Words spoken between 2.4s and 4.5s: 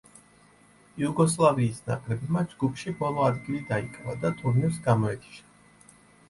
ჯგუფში ბოლო ადგილი დაიკვა და